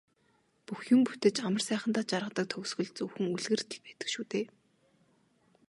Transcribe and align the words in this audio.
Бүх 0.65 0.79
юм 0.93 1.01
бүтэж 1.07 1.35
амар 1.47 1.63
сайхандаа 1.69 2.05
жаргадаг 2.11 2.47
төгсгөл 2.51 2.89
зөвхөн 2.97 3.25
үлгэрт 3.35 3.69
л 3.77 3.81
байдаг 3.85 4.09
шүү 4.13 4.25
дээ. 4.31 4.45